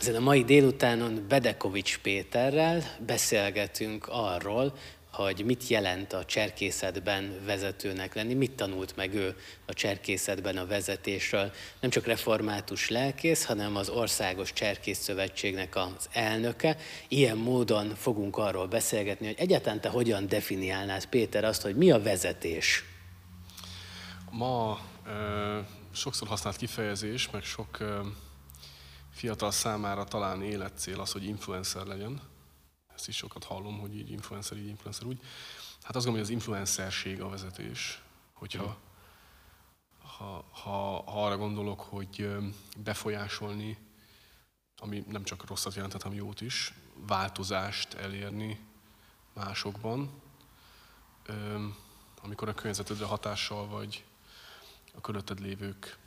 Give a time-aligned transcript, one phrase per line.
[0.00, 4.76] Ezen a mai délutánon Bedekovics Péterrel beszélgetünk arról,
[5.12, 11.52] hogy mit jelent a cserkészetben vezetőnek lenni, mit tanult meg ő a cserkészetben a vezetésről.
[11.80, 16.76] Nem csak református lelkész, hanem az Országos Cserkész Szövetségnek az elnöke.
[17.08, 22.02] Ilyen módon fogunk arról beszélgetni, hogy egyáltalán te hogyan definiálnád, Péter, azt, hogy mi a
[22.02, 22.84] vezetés?
[24.30, 25.58] Ma ö,
[25.92, 28.00] sokszor használt kifejezés, meg sok ö,
[29.20, 32.20] fiatal számára talán életcél az, hogy influencer legyen
[32.94, 35.20] ezt is sokat hallom, hogy így influencer, így influencer úgy.
[35.82, 38.78] Hát azt gondolom, hogy az influencerség a vezetés, hogyha
[40.02, 42.28] ha, ha, ha arra gondolok, hogy
[42.78, 43.78] befolyásolni,
[44.76, 48.60] ami nem csak rosszat jelenthet, hanem jót is, változást elérni
[49.32, 50.10] másokban,
[52.22, 54.04] amikor a környezetedre hatással vagy
[54.94, 55.98] a körülötted lévők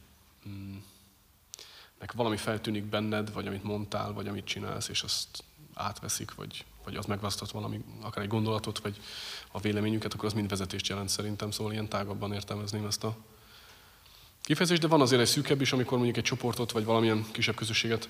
[0.48, 0.78] mm,
[2.04, 6.96] nek valami feltűnik benned, vagy amit mondtál, vagy amit csinálsz, és azt átveszik, vagy vagy
[6.96, 9.00] az megvasztott valami, akár egy gondolatot, vagy
[9.52, 13.18] a véleményüket, akkor az mind vezetést jelent szerintem, szóval ilyen tágabban értelmezném ezt a
[14.42, 18.10] kifejezést, de van azért egy szűkebb is, amikor mondjuk egy csoportot, vagy valamilyen kisebb közösséget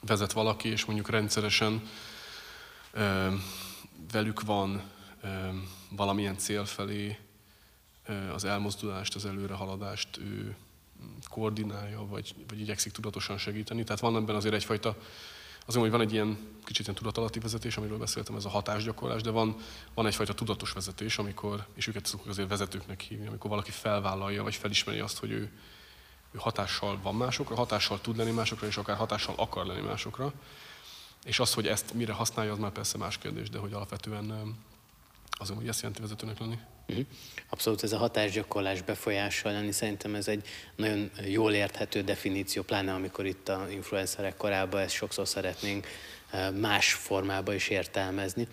[0.00, 1.88] vezet valaki, és mondjuk rendszeresen
[2.92, 3.34] ö,
[4.12, 4.82] velük van
[5.22, 5.28] ö,
[5.90, 7.18] valamilyen cél felé
[8.06, 10.56] ö, az elmozdulást, az előrehaladást ő
[11.28, 13.84] koordinálja, vagy, vagy igyekszik tudatosan segíteni.
[13.84, 14.96] Tehát van ebben azért egyfajta
[15.66, 19.30] azt hogy van egy ilyen kicsit ilyen tudatalatti vezetés, amiről beszéltem, ez a hatásgyakorlás, de
[19.30, 19.56] van,
[19.94, 24.54] van egyfajta tudatos vezetés, amikor, és őket szoktuk azért vezetőknek hívni, amikor valaki felvállalja, vagy
[24.54, 25.52] felismeri azt, hogy ő,
[26.30, 30.32] ő hatással van másokra, hatással tud lenni másokra, és akár hatással akar lenni másokra.
[31.24, 34.56] És az, hogy ezt mire használja, az már persze más kérdés, de hogy alapvetően
[35.30, 36.58] azon, hogy ezt jelenti vezetőnek lenni.
[37.48, 43.26] Abszolút ez a hatásgyakorlás befolyással lenni, szerintem ez egy nagyon jól érthető definíció, pláne amikor
[43.26, 45.86] itt a influencerek korában ezt sokszor szeretnénk
[46.60, 48.46] más formába is értelmezni.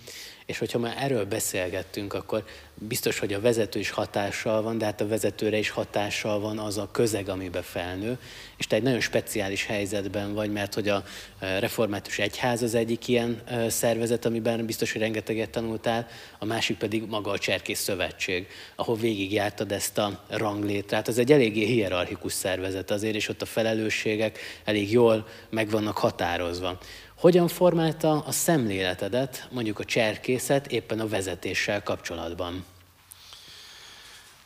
[0.45, 2.43] És hogyha már erről beszélgettünk, akkor
[2.75, 6.77] biztos, hogy a vezető is hatással van, de hát a vezetőre is hatással van az
[6.77, 8.17] a közeg, amiben felnő.
[8.57, 11.03] És te egy nagyon speciális helyzetben vagy, mert hogy a
[11.39, 16.07] református egyház az egyik ilyen szervezet, amiben biztos, hogy rengeteget tanultál,
[16.39, 21.07] a másik pedig maga a Cserkész Szövetség, ahol végigjártad ezt a ranglétrát.
[21.07, 26.77] Az egy eléggé hierarchikus szervezet azért, és ott a felelősségek elég jól meg vannak határozva.
[27.19, 32.65] Hogyan formálta a szemléletedet mondjuk a cserkészet éppen a vezetéssel kapcsolatban?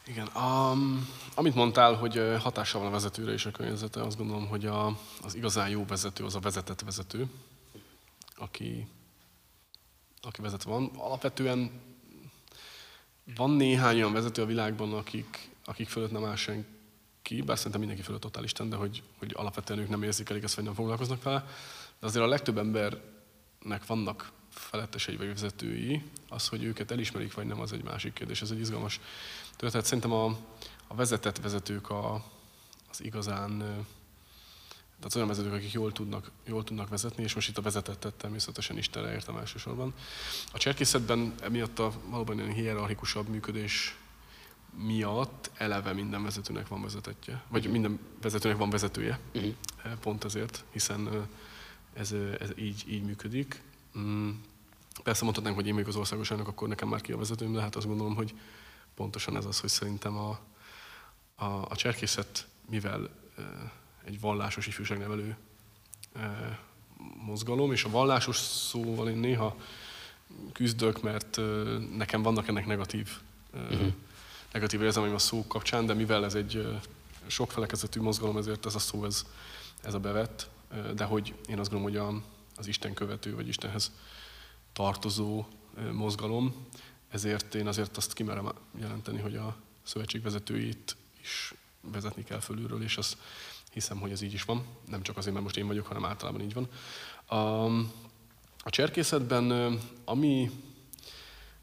[0.06, 4.66] Igen, um, amit mondtál, hogy hatással van a vezetőre és a környezete, azt gondolom, hogy
[4.66, 7.26] a, az igazán jó vezető az a vezetett vezető,
[8.36, 8.88] aki,
[10.22, 10.92] aki vezet van.
[10.98, 11.72] Alapvetően
[13.36, 18.04] van néhány olyan vezető a világban, akik, akik fölött nem áll senki, bár szerintem mindenki
[18.04, 21.46] fölött totál Isten, de hogy, hogy alapvetően ők nem érzékelik ezt, vagy nem foglalkoznak vele.
[22.04, 27.60] De azért a legtöbb embernek vannak felettesei vagy vezetői, az, hogy őket elismerik vagy nem,
[27.60, 28.42] az egy másik kérdés.
[28.42, 29.00] Ez egy izgalmas
[29.56, 29.86] történet.
[29.86, 30.26] Szerintem a,
[30.88, 32.26] a vezetett vezetők a,
[32.90, 33.58] az igazán,
[34.98, 38.78] tehát olyan vezetők, akik jól tudnak, jól tudnak vezetni, és most itt a vezetettet természetesen
[38.78, 39.94] Istenre értem elsősorban.
[40.52, 43.98] A cserkészetben emiatt a valóban ilyen hierarchikusabb működés
[44.78, 49.54] miatt eleve minden vezetőnek van vezetetje, vagy minden vezetőnek van vezetője, uh-huh.
[50.00, 51.28] pont ezért, hiszen
[51.94, 53.62] ez, ez így, így működik.
[53.98, 54.30] Mm.
[55.04, 57.62] Persze mondhatnánk, hogy én még az országos elnök, akkor nekem már ki a vezetőm, de
[57.62, 58.34] hát azt gondolom, hogy
[58.96, 60.40] pontosan ez az, hogy szerintem a,
[61.36, 63.10] a, a cserkészet, mivel
[64.04, 65.38] egy vallásos ifjúságnevelő
[67.26, 69.56] mozgalom, és a vallásos szóval én néha
[70.52, 71.40] küzdök, mert
[71.98, 73.10] nekem vannak ennek negatív,
[73.54, 73.94] uh-huh.
[74.52, 76.82] negatív érzelmeim a szó kapcsán, de mivel ez egy
[77.28, 79.26] sok felekezetű mozgalom, ezért ez a szó, ez,
[79.84, 80.50] ez a bevett,
[80.96, 82.24] de hogy én azt gondolom, hogy
[82.56, 83.92] az Isten követő, vagy Istenhez
[84.74, 85.46] tartozó
[85.92, 86.68] mozgalom,
[87.10, 92.98] ezért én azért azt kimerem jelenteni, hogy a szövetség vezetőit is vezetni kell fölülről, és
[92.98, 93.18] azt
[93.72, 94.66] hiszem, hogy ez így is van.
[94.90, 96.68] Nem csak azért, mert most én vagyok, hanem általában így van.
[97.26, 97.66] A,
[98.64, 100.52] a cserkészetben, ami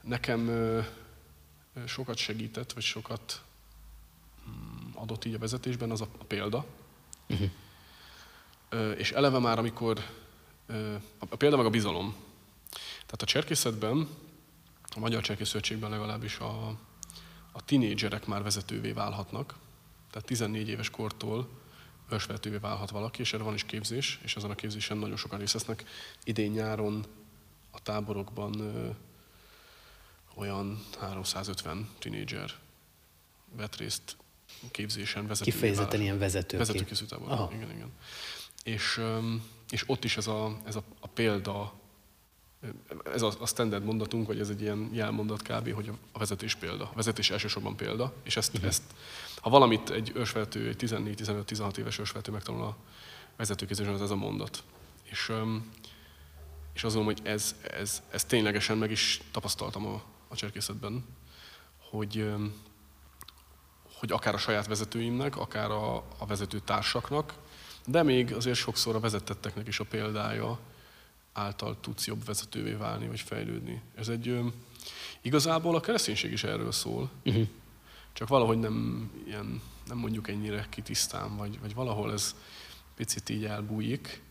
[0.03, 0.51] nekem
[1.87, 3.43] sokat segített, vagy sokat
[4.49, 6.67] mm, adott így a vezetésben, az a példa.
[7.29, 7.51] Uh-huh.
[8.97, 10.05] És eleve már, amikor
[11.29, 12.15] a példa meg a bizalom.
[12.93, 14.09] Tehát a cserkészetben,
[14.95, 16.69] a Magyar Cserkészszövetségben legalábbis a,
[17.53, 19.55] a tinédzserek már vezetővé válhatnak.
[20.11, 21.49] Tehát 14 éves kortól
[22.13, 25.53] ősvezetővé válhat valaki, és erre van is képzés, és ezen a képzésen nagyon sokan részt
[25.53, 25.85] vesznek.
[26.25, 27.05] Idén-nyáron
[27.71, 28.89] a táborokban ö,
[30.35, 32.51] olyan 350 tinédzser
[33.57, 34.17] vett részt
[34.71, 36.67] képzésen vezetővé Kifejezetten ilyen vezetőként.
[36.67, 37.93] Vezetőkészítőtáborban, igen, igen.
[38.71, 39.01] És,
[39.71, 41.73] és ott is ez a, ez a, a példa,
[43.05, 46.85] ez a, a standard mondatunk, vagy ez egy ilyen jelmondat kb., hogy a vezetés példa.
[46.85, 48.69] A vezetés elsősorban példa, és ezt, uh-huh.
[48.69, 48.83] ezt
[49.41, 52.77] ha valamit egy ősvezető, egy 14-15-16 éves ősvezető megtanul a
[53.37, 54.63] vezetőképzésen, az ez a mondat.
[55.03, 55.33] És,
[56.73, 61.05] és azt gondolom, hogy ez, ez, ez ténylegesen meg is tapasztaltam a, a cserkészetben,
[61.91, 62.33] hogy,
[63.99, 67.35] hogy akár a saját vezetőimnek, akár a, a vezető társaknak,
[67.87, 70.59] de még azért sokszor a vezetetteknek is a példája
[71.33, 73.83] által tudsz jobb vezetővé válni, vagy fejlődni.
[73.95, 74.41] Ez egy,
[75.21, 77.47] igazából a kereszténység is erről szól, uh-huh.
[78.13, 82.35] csak valahogy nem, ilyen, nem mondjuk ennyire kitisztán, vagy, vagy valahol ez
[82.97, 84.23] picit így elbújik.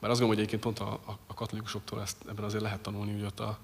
[0.00, 3.12] Mert azt gondolom, hogy egyébként pont a, a, a katolikusoktól ezt ebben azért lehet tanulni,
[3.12, 3.58] hogy ott a,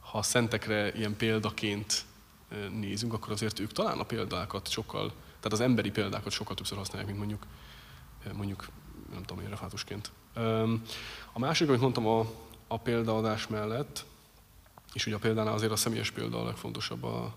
[0.00, 2.04] ha a szentekre ilyen példaként
[2.70, 7.06] nézünk, akkor azért ők talán a példákat sokkal, tehát az emberi példákat sokkal többször használják,
[7.06, 7.46] mint mondjuk,
[8.32, 8.68] mondjuk
[9.12, 10.10] nem tudom én, refátusként.
[11.32, 12.30] A másik, amit mondtam a,
[12.66, 14.04] a példaadás mellett,
[14.92, 17.04] és ugye a példánál azért a személyes példa a legfontosabb.
[17.04, 17.34] A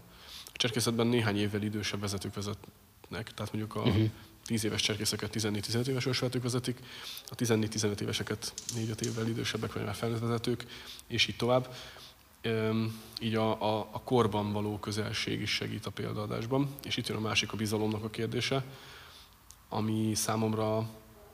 [0.53, 4.09] cserkészetben néhány évvel idősebb vezetők vezetnek, tehát mondjuk a uh-huh.
[4.45, 6.79] 10 éves cserkészeket 14-15 éves vezetők vezetik,
[7.29, 10.65] a 14-15 éveseket 4-5 évvel idősebbek, vagy már felnőtt vezetők,
[11.07, 11.75] és így tovább
[13.19, 16.69] így a, a, a korban való közelség is segít a példaadásban.
[16.83, 18.63] És itt jön a másik a bizalomnak a kérdése,
[19.69, 20.89] ami számomra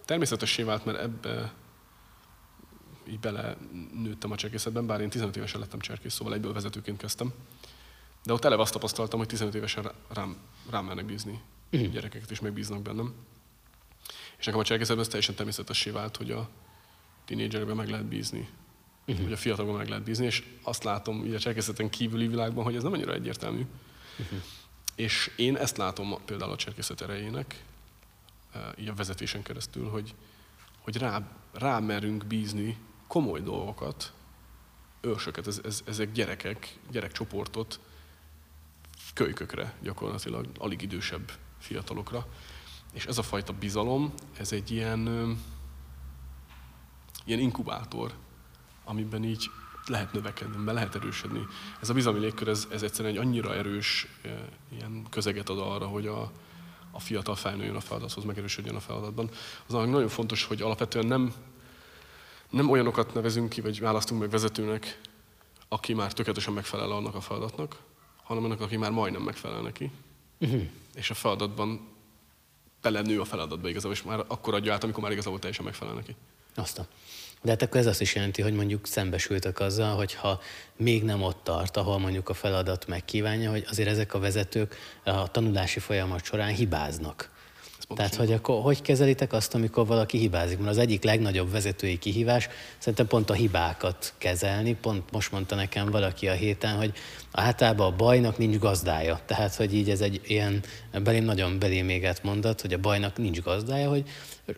[0.06, 1.54] természetessé vált, mert ebbe
[3.08, 3.58] így bele
[3.94, 7.34] nőttem a cserkészetben, bár én 15 évesen lettem cserkész, szóval egyből vezetőként kezdtem.
[8.24, 10.38] De ott eleve azt tapasztaltam, hogy 15 évesen rám,
[10.70, 11.42] rám mernek bízni.
[11.72, 11.92] Uh-huh.
[11.92, 13.14] Gyerekeket is megbíznak bennem.
[14.38, 16.50] És nekem a cserkészetben ez teljesen természetessé vált, hogy a
[17.26, 18.50] tínédzserekben meg lehet bízni
[19.06, 19.24] uh-huh.
[19.24, 22.76] hogy a fiatalokban meg lehet bízni, és azt látom így a cserkészeten kívüli világban, hogy
[22.76, 23.66] ez nem annyira egyértelmű.
[24.20, 24.40] Uh-huh.
[24.96, 27.64] És én ezt látom például a cserkészet erejének,
[28.78, 30.16] így a vezetésen keresztül, hogy,
[30.80, 31.22] hogy rá,
[31.54, 34.14] rá merünk bízni komoly dolgokat,
[35.02, 37.80] ősöket, ez, ez, ezek gyerekek, gyerekcsoportot
[39.14, 42.28] kölykökre gyakorlatilag, alig idősebb fiatalokra.
[42.94, 45.00] És ez a fajta bizalom, ez egy ilyen,
[47.26, 48.14] ilyen inkubátor,
[48.84, 49.50] amiben így
[49.86, 51.46] lehet növekedni, be lehet erősödni.
[51.82, 54.08] Ez a bizalmi légkör, ez, ez egyszerűen egy annyira erős
[54.72, 56.32] ilyen közeget ad arra, hogy a,
[56.96, 59.30] a fiatal felnőjön a feladathoz, megerősödjön a feladatban.
[59.68, 61.34] Az nagyon fontos, hogy alapvetően nem,
[62.50, 65.00] nem olyanokat nevezünk ki, vagy választunk meg vezetőnek,
[65.68, 67.78] aki már tökéletesen megfelel annak a feladatnak,
[68.24, 69.92] hanem annak, aki már majdnem megfelel neki.
[70.40, 70.62] Uh-huh.
[70.94, 71.88] És a feladatban
[72.82, 76.16] belenő a feladatba igazából, és már akkor adja át, amikor már igazából teljesen megfelel neki.
[76.56, 76.88] Aztán.
[77.42, 80.40] De hát akkor ez azt is jelenti, hogy mondjuk szembesültek azzal, hogy ha
[80.78, 85.32] még nem ott tart, ahol mondjuk a feladat megkívánja, hogy azért ezek a vezetők a
[85.32, 87.34] tanulási folyamat során hibáznak.
[87.96, 90.58] Tehát, hogy akkor hogy kezelitek azt, amikor valaki hibázik?
[90.58, 92.48] Mert az egyik legnagyobb vezetői kihívás
[92.78, 94.76] szerintem pont a hibákat kezelni.
[94.76, 96.94] Pont most mondta nekem valaki a héten, hogy
[97.32, 99.20] általában a bajnak nincs gazdája.
[99.26, 100.64] Tehát, hogy így ez egy ilyen
[101.04, 104.10] belém nagyon belém éget mondat, hogy a bajnak nincs gazdája, hogy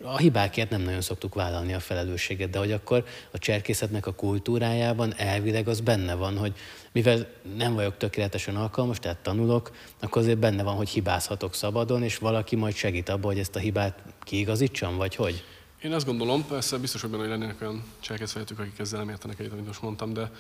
[0.03, 5.13] a hibákért nem nagyon szoktuk vállalni a felelősséget, de hogy akkor a cserkészetnek a kultúrájában
[5.15, 6.53] elvileg az benne van, hogy
[6.91, 12.17] mivel nem vagyok tökéletesen alkalmas, tehát tanulok, akkor azért benne van, hogy hibázhatok szabadon, és
[12.17, 15.43] valaki majd segít abban, hogy ezt a hibát kiigazítsam, vagy hogy?
[15.83, 19.39] Én azt gondolom, persze biztos, hogy benne, hogy lennének olyan cselekvészvezetők, akik ezzel nem értenek
[19.39, 20.31] egyet, amit most mondtam, de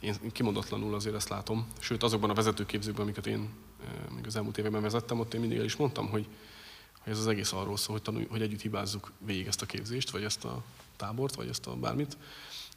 [0.00, 1.66] én kimondatlanul azért ezt látom.
[1.78, 3.48] Sőt, azokban a vezetőképzőkben, amiket én
[3.80, 6.26] eh, még az elmúlt években vezettem, ott én mindig el is mondtam, hogy,
[7.02, 10.10] hogy ez az egész arról szól, hogy, tanulj, hogy együtt hibázzuk végig ezt a képzést,
[10.10, 10.62] vagy ezt a
[10.96, 12.16] tábort, vagy ezt a bármit,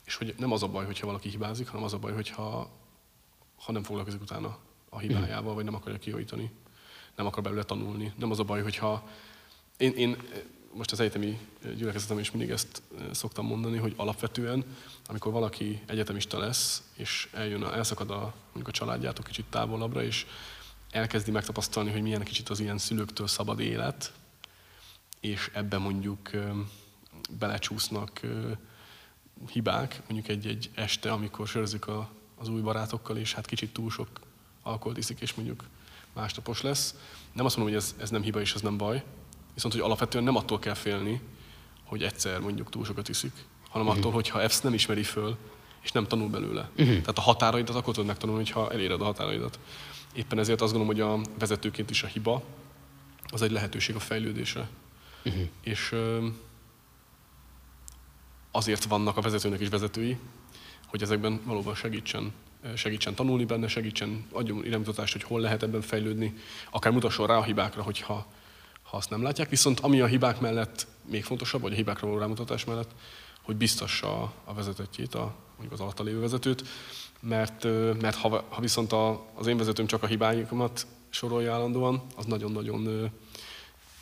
[0.03, 2.69] és hogy nem az a baj, hogyha valaki hibázik, hanem az a baj, hogyha
[3.57, 4.57] ha nem foglalkozik utána
[4.89, 6.51] a hibájával, vagy nem akarja kijavítani,
[7.15, 8.13] nem akar belőle tanulni.
[8.17, 9.09] Nem az a baj, hogyha
[9.77, 10.17] én, én
[10.73, 11.39] most az egyetemi
[11.75, 14.65] gyülekezetem is mindig ezt eh, szoktam mondani, hogy alapvetően,
[15.07, 20.25] amikor valaki egyetemista lesz, és eljön, elszakad a, mondjuk a családjától kicsit távolabbra, és
[20.91, 24.13] elkezdi megtapasztalni, hogy milyen kicsit az ilyen szülőktől szabad élet,
[25.19, 26.29] és ebben mondjuk
[27.39, 28.21] belecsúsznak
[29.51, 32.09] hibák, mondjuk egy-egy este, amikor sörzik a
[32.41, 34.07] az új barátokkal, és hát kicsit túl sok
[34.63, 35.63] alkoholt iszik, és mondjuk
[36.13, 36.95] másnapos lesz.
[37.33, 39.03] Nem azt mondom, hogy ez, ez nem hiba és ez nem baj,
[39.53, 41.21] viszont hogy alapvetően nem attól kell félni,
[41.83, 43.31] hogy egyszer mondjuk túl sokat iszik,
[43.69, 44.01] hanem uh-huh.
[44.01, 45.37] attól, hogyha ezt nem ismeri föl,
[45.81, 46.69] és nem tanul belőle.
[46.71, 46.87] Uh-huh.
[46.87, 49.59] Tehát a határaidat akkor tudod megtanulni, ha eléred a határaidat.
[50.13, 52.43] Éppen ezért azt gondolom, hogy a vezetőként is a hiba,
[53.27, 54.69] az egy lehetőség a fejlődésre.
[55.25, 55.47] Uh-huh.
[55.61, 55.95] És
[58.51, 60.17] azért vannak a vezetőnek is vezetői,
[60.87, 62.33] hogy ezekben valóban segítsen,
[62.75, 66.33] segítsen tanulni benne, segítsen, adjon iránymutatást, hogy hol lehet ebben fejlődni,
[66.71, 68.27] akár mutasson rá a hibákra, hogyha
[68.91, 69.49] ha azt nem látják.
[69.49, 72.91] Viszont ami a hibák mellett még fontosabb, vagy a hibákra való rámutatás mellett,
[73.51, 76.63] hogy biztassa a vezetetjét, a, mondjuk az alatta lévő vezetőt,
[77.19, 77.63] mert,
[78.01, 83.11] mert ha, ha viszont a, az én vezetőm csak a hibáikat sorolja állandóan, az nagyon-nagyon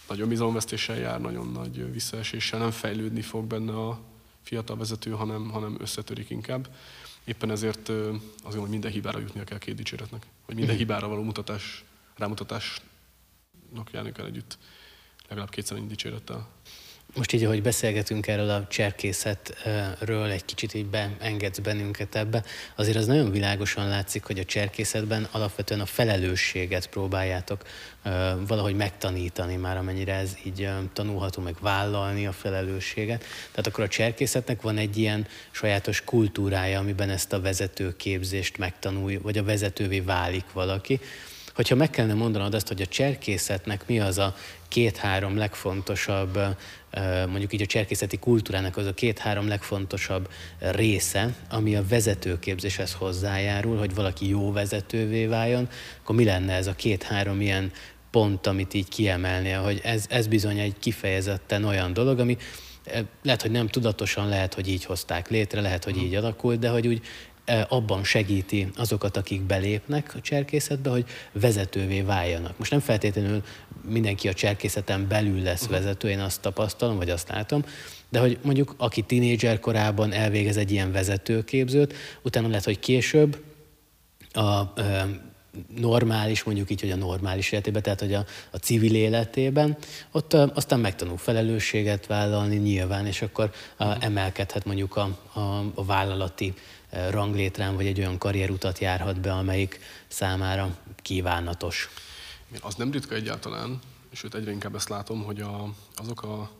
[0.07, 3.99] nagyon bizalomvesztéssel jár, nagyon nagy visszaeséssel, nem fejlődni fog benne a
[4.41, 6.69] fiatal vezető, hanem, hanem összetörik inkább.
[7.23, 7.89] Éppen ezért
[8.43, 11.83] azt hogy minden hibára jutnia kell két dicséretnek, vagy minden hibára való mutatás,
[12.15, 14.57] rámutatásnak járni kell együtt
[15.27, 16.47] legalább kétszer ennyi dicsérettel.
[17.15, 22.43] Most így, ahogy beszélgetünk erről a cserkészetről, egy kicsit így beengedsz bennünket ebbe,
[22.75, 27.63] azért az nagyon világosan látszik, hogy a cserkészetben alapvetően a felelősséget próbáljátok
[28.47, 33.23] valahogy megtanítani már, amennyire ez így tanulható, meg vállalni a felelősséget.
[33.51, 39.37] Tehát akkor a cserkészetnek van egy ilyen sajátos kultúrája, amiben ezt a vezetőképzést megtanulja, vagy
[39.37, 40.99] a vezetővé válik valaki.
[41.53, 44.35] Hogyha meg kellene mondanod azt, hogy a cserkészetnek mi az a
[44.69, 46.39] két-három legfontosabb,
[47.27, 53.95] mondjuk így a cserkészeti kultúrának az a két-három legfontosabb része, ami a vezetőképzéshez hozzájárul, hogy
[53.95, 55.69] valaki jó vezetővé váljon,
[56.01, 57.71] akkor mi lenne ez a két-három ilyen
[58.11, 62.37] pont, amit így kiemelnél, hogy ez, ez bizony egy kifejezetten olyan dolog, ami
[63.23, 66.87] lehet, hogy nem tudatosan, lehet, hogy így hozták létre, lehet, hogy így alakult, de hogy
[66.87, 67.01] úgy
[67.67, 72.57] abban segíti azokat, akik belépnek a cserkészetbe, hogy vezetővé váljanak.
[72.57, 73.43] Most nem feltétlenül
[73.81, 75.77] mindenki a cserkészeten belül lesz uh-huh.
[75.77, 77.65] vezető, én azt tapasztalom, vagy azt látom,
[78.09, 83.43] de hogy mondjuk aki tinédzser korában elvégez egy ilyen vezetőképzőt, utána lehet, hogy később
[84.33, 84.61] a
[85.77, 89.77] normális, mondjuk így, hogy a normális életében, tehát hogy a, a civil életében,
[90.11, 95.39] ott a, aztán megtanul felelősséget vállalni nyilván, és akkor a, emelkedhet mondjuk a, a,
[95.73, 96.53] a vállalati
[96.89, 101.89] ranglétrán, vagy egy olyan karrierutat járhat be, amelyik számára kívánatos.
[102.61, 103.79] Az nem ritka egyáltalán,
[104.11, 106.51] sőt egyre inkább ezt látom, hogy a, azok a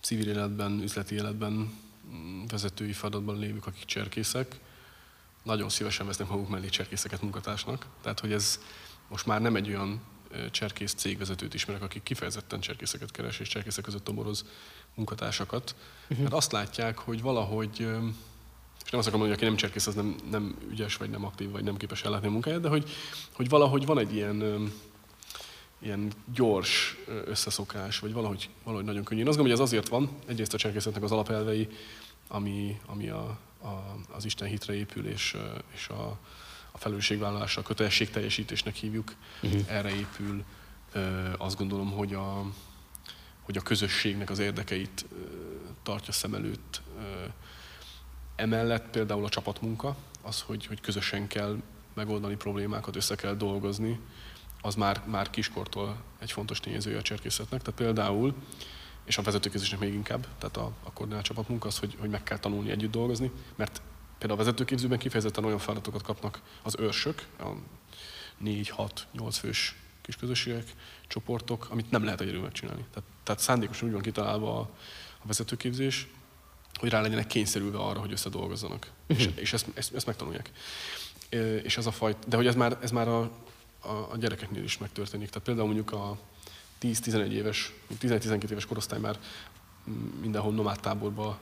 [0.00, 1.78] civil életben, üzleti életben
[2.14, 4.58] mm, vezetői feladatban lévők, akik cserkészek,
[5.42, 7.86] nagyon szívesen vesznek maguk mellé cserkészeket munkatársnak.
[8.02, 8.60] Tehát, hogy ez
[9.08, 10.00] most már nem egy olyan
[10.50, 14.44] cserkész cégvezetőt ismerek, akik kifejezetten cserkészeket keres és cserkészek között tomoroz
[14.94, 16.18] munkatársakat, uh-huh.
[16.18, 17.88] mert azt látják, hogy valahogy
[18.84, 21.24] és nem azt akarom mondani, hogy aki nem cserkész, az nem, nem ügyes, vagy nem
[21.24, 22.90] aktív, vagy nem képes ellátni a munkáját, de hogy,
[23.32, 24.70] hogy valahogy van egy ilyen,
[25.78, 29.20] ilyen gyors összeszokás, vagy valahogy, valahogy nagyon könnyű.
[29.20, 31.68] Én azt gondolom, hogy ez azért van, egyrészt a cserkészetnek az alapelvei,
[32.28, 35.36] ami, ami a, a, az Isten hitre épül, és,
[35.74, 36.18] és a,
[36.72, 39.60] a felelősségvállalásra, a kötelességteljesítésnek hívjuk, uh-huh.
[39.66, 40.44] erre épül.
[41.36, 42.44] Azt gondolom, hogy a,
[43.40, 45.06] hogy a közösségnek az érdekeit
[45.82, 46.82] tartja szem előtt,
[48.40, 51.56] Emellett például a csapatmunka, az, hogy, hogy közösen kell
[51.94, 54.00] megoldani problémákat, össze kell dolgozni,
[54.62, 57.62] az már, már kiskortól egy fontos tényezője a cserkészetnek.
[57.62, 58.34] Tehát például,
[59.04, 62.38] és a vezetőképzésnek még inkább, tehát a, a koordinált csapatmunka az, hogy, hogy meg kell
[62.38, 63.82] tanulni együtt dolgozni, mert
[64.18, 67.48] például a vezetőképzőben kifejezetten olyan feladatokat kapnak az őrsök, a
[68.44, 68.90] 4-6-8
[69.30, 70.74] fős kis közösségek,
[71.06, 72.84] csoportok, amit nem lehet egyedül megcsinálni.
[72.90, 74.70] Tehát, tehát szándékosan úgy van kitalálva a,
[75.22, 76.08] a vezetőképzés,
[76.80, 78.90] hogy rá legyenek kényszerülve arra, hogy összedolgozzanak.
[79.08, 79.26] Uh-huh.
[79.26, 80.50] És, és ezt, ezt, ezt megtanulják.
[81.62, 83.20] És ez a fajt, de hogy ez már, ez már a,
[83.80, 85.28] a, a gyerekeknél is megtörténik.
[85.28, 86.18] Tehát például mondjuk a
[86.82, 89.18] 10-11 éves, 11-12 éves korosztály már
[90.20, 91.38] mindenhol nomád táborba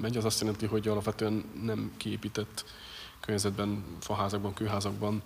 [0.00, 2.64] megy, az azt jelenti, hogy alapvetően nem kiépített
[3.20, 5.22] környezetben, faházakban, kőházakban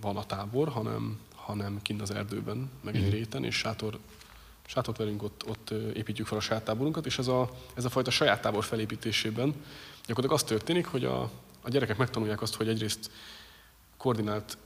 [0.00, 3.10] van a tábor, hanem, hanem kint az erdőben, meg egy mhm.
[3.10, 3.98] réten, és sátor
[4.68, 8.42] sátort velünk, ott, ott építjük fel a saját és ez a, ez a fajta saját
[8.42, 9.54] tábor felépítésében
[10.06, 11.20] gyakorlatilag az történik, hogy a,
[11.60, 13.10] a gyerekek megtanulják azt, hogy egyrészt
[13.96, 14.58] koordinált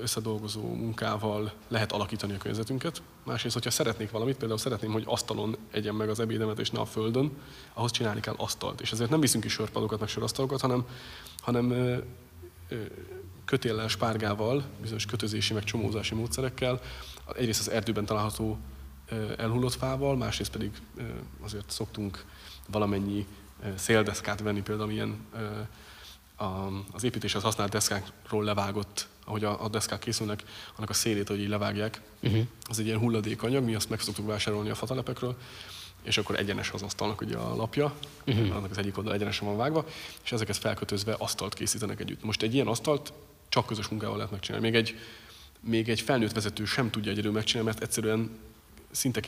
[0.00, 3.02] összedolgozó munkával lehet alakítani a környezetünket.
[3.24, 6.84] Másrészt, hogyha szeretnék valamit, például szeretném, hogy asztalon egyen meg az ebédemet, és ne a
[6.84, 7.30] földön,
[7.74, 8.80] ahhoz csinálni kell asztalt.
[8.80, 10.86] És ezért nem viszünk ki sörpadokat, meg sörasztalokat, hanem,
[11.38, 11.74] hanem
[13.44, 16.80] kötéllel, spárgával, bizonyos kötözési, meg csomózási módszerekkel,
[17.36, 18.58] egyrészt az erdőben található
[19.36, 20.70] elhullott fával, másrészt pedig
[21.40, 22.24] azért szoktunk
[22.68, 23.26] valamennyi
[23.74, 25.26] széldeszkát venni, például ilyen
[26.92, 30.42] az építéshez használt deszkákról levágott, ahogy a, deszkák készülnek,
[30.76, 32.00] annak a szélét, hogy így levágják.
[32.22, 32.46] Uh-huh.
[32.68, 35.36] Az egy ilyen hulladékanyag, mi azt meg szoktuk vásárolni a fatalepekről,
[36.02, 37.94] és akkor egyenes az asztalnak ugye a lapja,
[38.26, 38.56] uh-huh.
[38.56, 39.86] annak az egyik oldal egyenesen van vágva,
[40.24, 42.24] és ezeket felkötözve asztalt készítenek együtt.
[42.24, 43.12] Most egy ilyen asztalt
[43.48, 44.66] csak közös munkával lehet megcsinálni.
[44.66, 44.98] Még egy,
[45.60, 48.38] még egy felnőtt vezető sem tudja egyedül megcsinálni, mert egyszerűen
[48.90, 49.20] szinte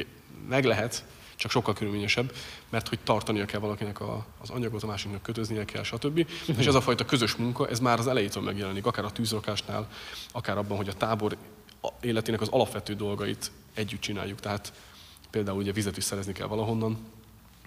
[0.48, 1.04] meg lehet,
[1.38, 2.32] csak sokkal körülményesebb,
[2.68, 6.26] mert hogy tartania kell valakinek a, az anyagot, a másiknak kötöznie kell, stb.
[6.58, 9.88] És ez a fajta közös munka, ez már az elejétől megjelenik, akár a tűzrakásnál,
[10.32, 11.36] akár abban, hogy a tábor
[12.00, 14.40] életének az alapvető dolgait együtt csináljuk.
[14.40, 14.72] Tehát
[15.30, 16.98] például ugye vizet is szerezni kell valahonnan,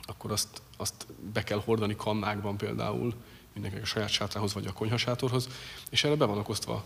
[0.01, 3.13] akkor azt, azt be kell hordani kannákban például,
[3.53, 5.49] mindenkinek a saját sátrához vagy a konyhasátorhoz,
[5.89, 6.83] és erre be vannak osztva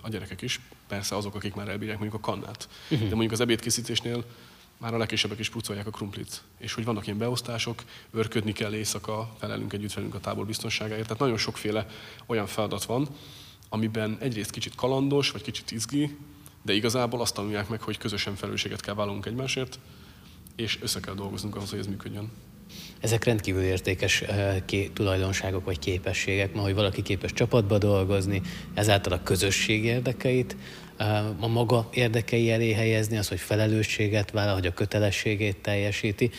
[0.00, 2.68] a gyerekek is, persze azok, akik már elbírják mondjuk a kannát.
[2.84, 2.98] Uh-huh.
[2.98, 4.24] De mondjuk az ebédkészítésnél
[4.78, 6.42] már a legkisebbek is pucolják a krumplit.
[6.58, 11.02] És hogy vannak ilyen beosztások, örködni kell éjszaka, felelünk együtt velünk a tábor biztonságáért.
[11.02, 11.86] Tehát nagyon sokféle
[12.26, 13.08] olyan feladat van,
[13.68, 16.16] amiben egyrészt kicsit kalandos, vagy kicsit izgi,
[16.62, 19.78] de igazából azt tanulják meg, hogy közösen felelősséget kell vállalnunk egymásért,
[20.56, 22.30] és össze kell dolgoznunk ahhoz, hogy ez működjön.
[23.00, 24.24] Ezek rendkívül értékes
[24.92, 28.42] tulajdonságok vagy képességek, ma, hogy valaki képes csapatba dolgozni,
[28.74, 30.56] ezáltal a közösség érdekeit,
[31.40, 36.30] a maga érdekei elé helyezni, az, hogy felelősséget vállal, hogy a kötelességét teljesíti.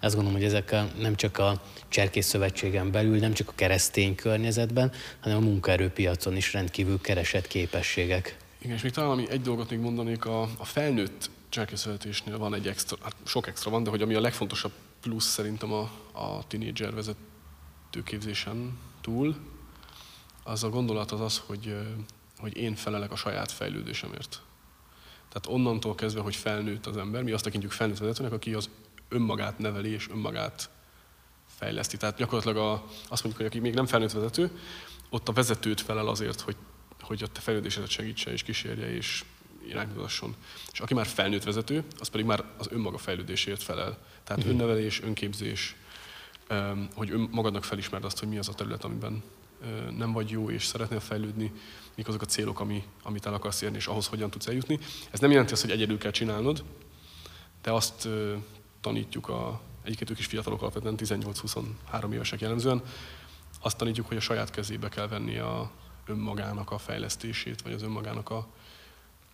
[0.00, 4.14] Azt gondolom, hogy ezek a, nem csak a Cserkész Szövetségen belül, nem csak a keresztény
[4.14, 8.36] környezetben, hanem a munkaerőpiacon is rendkívül keresett képességek.
[8.58, 12.66] Igen, és még talán ami egy dolgot még mondanék, a, a felnőtt cselkészületésnél van egy
[12.66, 14.72] extra, hát sok extra van, de hogy ami a legfontosabb
[15.04, 19.36] plusz szerintem a, a tínédzser vezetőképzésen túl,
[20.42, 21.76] az a gondolat az az, hogy,
[22.38, 24.42] hogy én felelek a saját fejlődésemért.
[25.28, 28.70] Tehát onnantól kezdve, hogy felnőtt az ember, mi azt tekintjük felnőtt vezetőnek, aki az
[29.08, 30.70] önmagát neveli és önmagát
[31.46, 31.96] fejleszti.
[31.96, 32.72] Tehát gyakorlatilag a,
[33.08, 34.58] azt mondjuk, hogy aki még nem felnőtt vezető,
[35.10, 36.56] ott a vezetőt felel azért, hogy,
[37.00, 39.24] hogy a te fejlődésedet segítse és kísérje és
[39.68, 40.34] iránymutasson.
[40.72, 43.98] És aki már felnőtt vezető, az pedig már az önmaga fejlődéséért felel.
[44.24, 44.60] Tehát uh-huh.
[44.60, 45.76] önnevelés, önképzés,
[46.94, 49.22] hogy magadnak felismerd azt, hogy mi az a terület, amiben
[49.96, 51.52] nem vagy jó, és szeretnél fejlődni,
[51.96, 54.78] mik azok a célok, ami, amit el akarsz érni, és ahhoz hogyan tudsz eljutni.
[55.10, 56.64] Ez nem jelenti azt, hogy egyedül kell csinálnod,
[57.62, 58.08] de azt
[58.80, 62.82] tanítjuk a, egyiket ők is fiatalok alapvetően, 18-23 évesek jellemzően,
[63.60, 65.70] azt tanítjuk, hogy a saját kezébe kell venni a
[66.06, 68.46] önmagának a fejlesztését, vagy az önmagának a,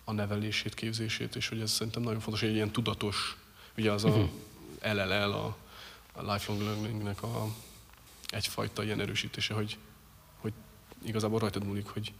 [0.03, 3.37] a nevelését, képzését, és hogy ez szerintem nagyon fontos, hogy egy ilyen tudatos,
[3.77, 4.29] ugye az a uh-huh.
[4.83, 4.97] Mhm.
[4.97, 5.57] LLL, a,
[6.13, 7.47] a lifelong learningnek a,
[8.27, 9.77] egyfajta ilyen erősítése, hogy,
[10.39, 10.53] hogy
[11.03, 12.13] igazából rajtad múlik, hogy,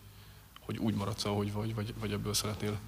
[0.59, 2.79] hogy úgy maradsz, ahogy vagy, vagy, vagy ebből szeretnél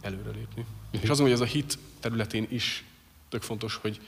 [0.00, 0.60] előrelépni.
[0.60, 1.02] Uh-huh.
[1.02, 2.84] És azon, hogy ez a hit területén is
[3.28, 4.00] tök fontos, hogy,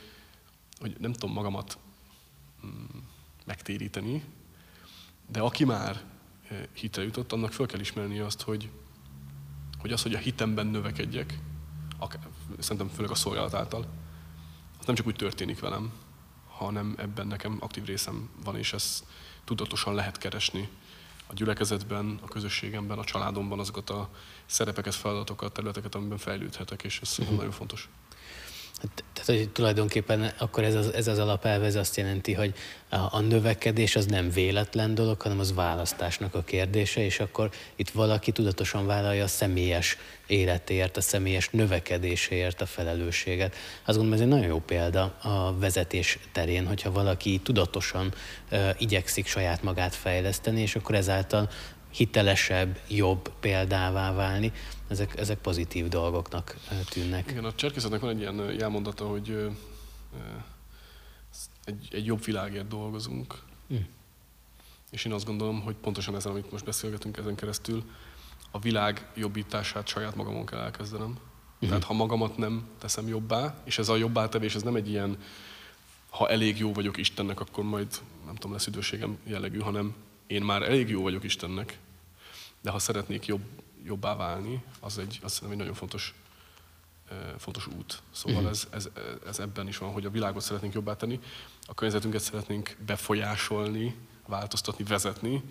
[0.79, 1.79] hogy nem tudom magamat
[2.67, 2.99] mm,
[3.45, 4.25] megtéríteni,
[5.31, 6.03] de aki már
[6.49, 8.71] eh, hitre jutott, annak fel kell ismerni azt, hogy,
[9.85, 11.39] hogy az, hogy a hitemben növekedjek,
[11.99, 13.87] akár, szerintem főleg a szolgálat által,
[14.79, 15.93] az nem csak úgy történik velem,
[16.49, 19.05] hanem ebben nekem aktív részem van, és ezt
[19.45, 20.69] tudatosan lehet keresni
[21.27, 24.11] a gyülekezetben, a közösségemben, a családomban azokat a
[24.47, 27.37] szerepeket, feladatokat, területeket, amiben fejlődhetek, és ez uh-huh.
[27.37, 27.89] nagyon fontos.
[29.13, 32.55] Tehát, hogy tulajdonképpen akkor ez az, ez az alapelve, ez azt jelenti, hogy
[32.89, 37.91] a, a növekedés az nem véletlen dolog, hanem az választásnak a kérdése, és akkor itt
[37.91, 43.55] valaki tudatosan vállalja a személyes életéért, a személyes növekedéséért a felelősséget.
[43.85, 48.15] Azt gondolom, ez egy nagyon jó példa a vezetés terén, hogyha valaki tudatosan
[48.51, 51.49] uh, igyekszik saját magát fejleszteni, és akkor ezáltal
[51.95, 54.53] hitelesebb, jobb példává válni,
[54.89, 56.57] ezek, ezek pozitív dolgoknak
[56.89, 57.31] tűnnek.
[57.31, 59.51] Igen, a cserkészetnek van egy ilyen jelmondata, hogy
[61.65, 63.39] egy, egy jobb világért dolgozunk.
[63.75, 63.77] Mm.
[64.91, 67.85] És én azt gondolom, hogy pontosan ezen, amit most beszélgetünk ezen keresztül,
[68.51, 71.09] a világ jobbítását saját magamon kell elkezdenem.
[71.09, 71.69] Mm.
[71.69, 75.19] Tehát ha magamat nem teszem jobbá, és ez a jobbá tevés, ez nem egy ilyen,
[76.11, 77.89] ha elég jó vagyok Istennek, akkor majd
[78.25, 79.95] nem tudom, lesz időségem jellegű, hanem
[80.27, 81.79] én már elég jó vagyok Istennek,
[82.65, 83.43] de ha szeretnék jobb,
[83.85, 86.15] jobbá válni, az egy, azt hiszem egy nagyon fontos,
[87.39, 88.03] fontos út.
[88.11, 88.51] Szóval uh-huh.
[88.51, 88.89] ez, ez,
[89.27, 91.21] ez ebben is van, hogy a világot szeretnénk jobbá tenni,
[91.67, 93.97] a környezetünket szeretnénk befolyásolni,
[94.27, 95.43] változtatni, vezetni.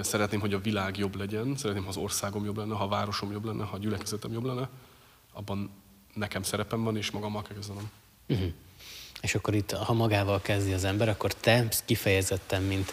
[0.00, 3.32] Szeretném, hogy a világ jobb legyen, szeretném, ha az országom jobb lenne, ha a városom
[3.32, 4.68] jobb lenne, ha a gyülekezetem jobb lenne.
[5.32, 5.70] Abban
[6.14, 7.90] nekem szerepem van, és magammal kell kezdenem.
[8.28, 8.52] Uh-huh.
[9.20, 12.92] És akkor itt, ha magával kezdi az ember, akkor te kifejezetten, mint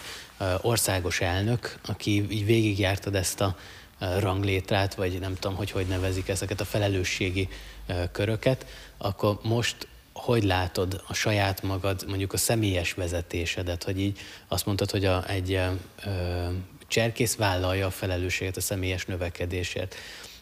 [0.61, 3.57] országos elnök, aki így végigjártad ezt a
[4.19, 7.49] ranglétrát, vagy nem tudom, hogy hogy nevezik ezeket a felelősségi
[8.11, 8.65] köröket,
[8.97, 14.91] akkor most hogy látod a saját magad, mondjuk a személyes vezetésedet, hogy így azt mondtad,
[14.91, 16.47] hogy a, egy ö,
[16.87, 19.95] cserkész vállalja a felelősséget a személyes növekedésért.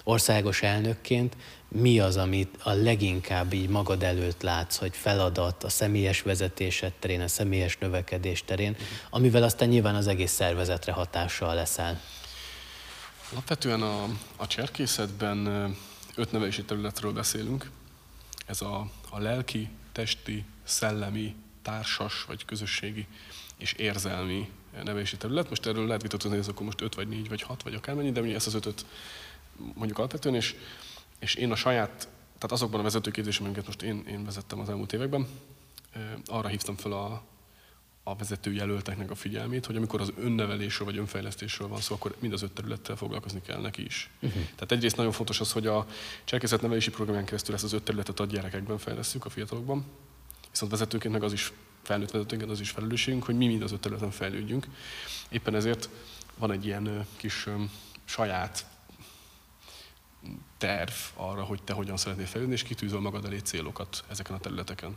[0.03, 1.35] Országos elnökként
[1.73, 7.21] mi az, amit a leginkább így magad előtt látsz, hogy feladat a személyes vezetésed terén,
[7.21, 8.75] a személyes növekedés terén,
[9.09, 12.01] amivel aztán nyilván az egész szervezetre hatással leszel?
[13.31, 14.03] Alapvetően a,
[14.36, 15.47] a cserkészetben
[16.15, 17.69] öt nevelési területről beszélünk.
[18.45, 23.07] Ez a, a lelki, testi, szellemi, társas vagy közösségi
[23.57, 24.49] és érzelmi
[24.83, 25.49] nevelési terület.
[25.49, 28.12] Most erről lehet vitatkozni, hogy ez akkor most öt vagy négy vagy hat vagy akármennyi,
[28.12, 28.86] de mi ezt az ötöt
[29.73, 30.55] mondjuk alapvetően, és
[31.23, 32.07] és én a saját
[32.43, 35.27] tehát azokban a vezetőképzésben, amiket most én, én vezettem az elmúlt években,
[36.25, 37.23] arra hívtam fel a,
[38.03, 42.41] a vezetőjelölteknek a figyelmét, hogy amikor az önnevelésről vagy önfejlesztésről van szó, akkor mind az
[42.41, 44.09] öt területtel foglalkozni kell neki is.
[44.21, 44.43] Uh-huh.
[44.43, 45.86] Tehát egyrészt nagyon fontos az, hogy a
[46.62, 49.86] nevelési programján keresztül ezt az öt területet a gyerekekben fejlesztjük, a fiatalokban,
[50.51, 53.79] viszont vezetőként meg az is felnőtt vezetőként az is felelősségünk, hogy mi mind az öt
[53.79, 54.67] területen fejlődjünk.
[55.29, 55.89] Éppen ezért
[56.38, 57.47] van egy ilyen kis
[58.05, 58.65] saját
[60.65, 64.95] terv arra, hogy te hogyan szeretnél fejlődni, és kitűzöl magad elé célokat ezeken a területeken.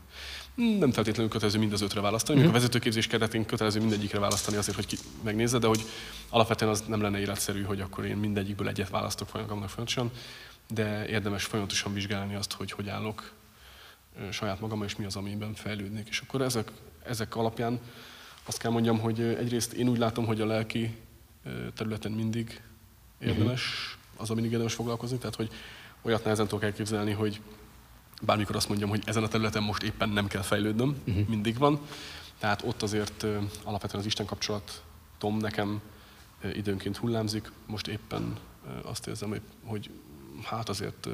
[0.55, 2.49] Nem feltétlenül kötelező mind az ötre választani, mm-hmm.
[2.49, 5.85] a vezetőképzés keretén kötelező mindegyikre választani azért, hogy ki megnézze, de hogy
[6.29, 10.11] alapvetően az nem lenne életszerű, hogy akkor én mindegyikből egyet választok folyamatosan, folyamatosan,
[10.69, 13.33] de érdemes folyamatosan vizsgálni azt, hogy hogy állok
[14.31, 16.09] saját magam, és mi az, amiben fejlődnék.
[16.09, 16.71] És akkor ezek,
[17.05, 17.81] ezek alapján
[18.45, 20.97] azt kell mondjam, hogy egyrészt én úgy látom, hogy a lelki
[21.75, 22.61] területen mindig
[23.19, 25.51] érdemes uh-huh az, mindig érdemes foglalkozni, tehát hogy
[26.03, 27.41] olyat nehezen tudok elképzelni, hogy
[28.23, 31.27] bármikor azt mondjam, hogy ezen a területen most éppen nem kell fejlődnöm, uh-huh.
[31.29, 31.81] mindig van.
[32.39, 33.27] Tehát ott azért
[33.65, 34.83] alapvetően az Isten kapcsolat
[35.19, 35.81] Tom nekem
[36.55, 37.53] időnként hullámzik.
[37.67, 38.37] Most éppen
[38.83, 39.91] azt érzem, hogy,
[40.43, 41.09] hát azért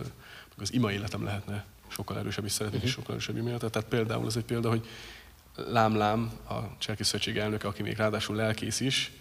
[0.57, 2.95] az ima életem lehetne sokkal erősebb, és szeretnék uh-huh.
[2.95, 3.57] sokkal erősebb ima.
[3.57, 4.87] Tehát például ez egy példa, hogy
[5.55, 9.13] Lám Lám, a Cserkész Szövetség elnöke, aki még ráadásul lelkész is,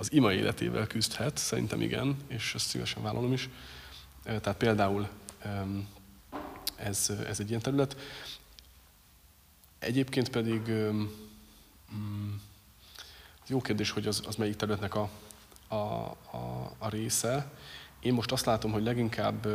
[0.00, 3.48] az ima életével küzdhet, szerintem igen, és ezt szívesen vállalom is.
[4.22, 5.08] Tehát például
[6.76, 7.96] ez, ez egy ilyen terület.
[9.78, 10.60] Egyébként pedig
[11.94, 12.34] mm,
[13.46, 15.10] jó kérdés, hogy az, az melyik területnek a,
[15.68, 17.52] a, a, a része.
[18.00, 19.46] Én most azt látom, hogy leginkább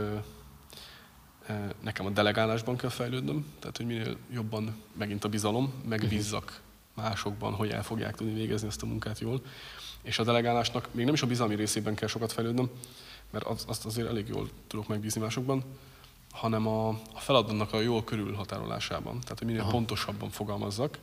[1.82, 6.62] nekem a delegálásban kell fejlődnöm, tehát hogy minél jobban megint a bizalom, megbízzak
[6.94, 9.42] másokban, hogy el fogják tudni végezni ezt a munkát jól.
[10.06, 12.70] És a delegálásnak még nem is a bizalmi részében kell sokat fejlődnöm,
[13.32, 15.64] mert azt azért elég jól tudok megbízni másokban,
[16.32, 19.20] hanem a, a feladatnak a jól körülhatárolásában.
[19.20, 19.70] Tehát, hogy minél Aha.
[19.70, 21.00] pontosabban fogalmazzak.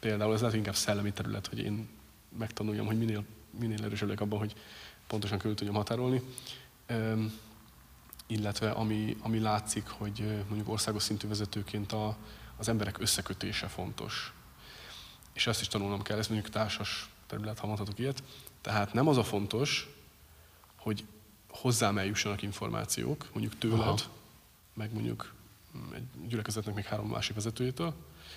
[0.00, 1.88] Például ez lehet inkább szellemi terület, hogy én
[2.38, 3.24] megtanuljam, hogy minél,
[3.58, 4.54] minél erősebb abban, hogy
[5.06, 6.22] pontosan körül tudjam határolni.
[6.88, 7.38] Üm,
[8.26, 12.16] illetve ami, ami látszik, hogy mondjuk országos szintű vezetőként a,
[12.56, 14.32] az emberek összekötése fontos.
[15.32, 18.22] És ezt is tanulnom kell, ez mondjuk társas terület, ha mondhatok ilyet.
[18.60, 19.88] Tehát nem az a fontos,
[20.76, 21.04] hogy
[21.48, 23.98] hozzám eljussanak információk, mondjuk tőled, Aha.
[24.74, 25.34] meg mondjuk
[25.94, 27.94] egy gyülekezetnek még három másik vezetőjétől,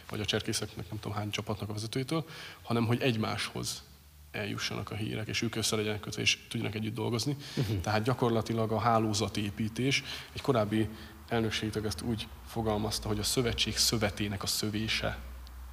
[0.09, 2.25] vagy a cserkészeknek nem tudom hány csapatnak a vezetőjétől,
[2.61, 3.83] hanem hogy egymáshoz
[4.31, 7.35] eljussanak a hírek, és ők össze legyenek kötve, és tudjanak együtt dolgozni.
[7.55, 7.81] Uh-huh.
[7.81, 10.89] Tehát gyakorlatilag a hálózatépítés, egy korábbi
[11.27, 15.19] elnökségtől ezt úgy fogalmazta, hogy a szövetség szövetének a szövése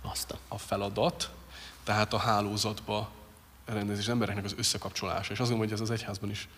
[0.02, 1.30] Azt a feladat,
[1.88, 3.10] tehát a hálózatba
[3.64, 5.32] rendezés, embereknek az összekapcsolása.
[5.32, 6.48] És azt gondolom, hogy ez az egyházban is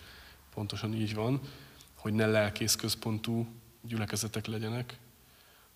[0.53, 1.41] pontosan így van,
[1.95, 3.47] hogy ne lelkész központú
[3.81, 4.97] gyülekezetek legyenek,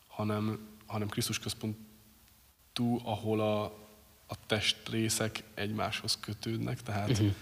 [0.08, 3.64] hanem, hanem Krisztus központú, ahol a,
[4.28, 7.34] a testrészek egymáshoz kötődnek, tehát, uh-huh.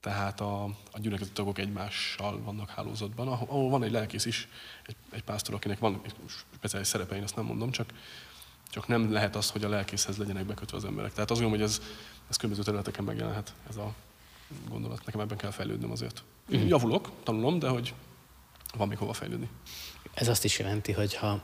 [0.00, 4.48] tehát a, a gyülekezeti tagok egymással vannak hálózatban, ahol, ahol van egy lelkész is,
[4.86, 6.14] egy, egy pásztor, akinek van egy
[6.54, 7.92] speciális szerepe, én azt nem mondom, csak,
[8.76, 11.12] csak nem lehet az, hogy a lelkészhez legyenek bekötve az emberek.
[11.12, 11.82] Tehát azt gondolom, hogy ez,
[12.28, 13.94] ez különböző területeken megjelenhet ez a
[14.68, 15.04] gondolat.
[15.04, 16.22] Nekem ebben kell fejlődnöm azért.
[16.48, 16.68] Uh-huh.
[16.68, 17.94] Javulok, tanulom, de hogy
[18.76, 19.48] van még hova fejlődni.
[20.14, 21.40] Ez azt is jelenti, hogy ha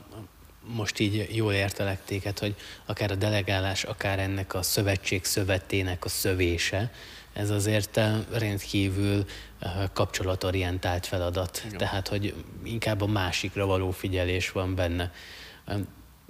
[0.65, 6.09] most így jól értelek téged, hogy akár a delegálás, akár ennek a szövetség szövetének a
[6.09, 6.91] szövése,
[7.33, 9.25] ez azért eh, rendkívül
[9.59, 11.61] eh, kapcsolatorientált feladat.
[11.65, 11.77] Igen.
[11.77, 15.11] Tehát, hogy inkább a másikra való figyelés van benne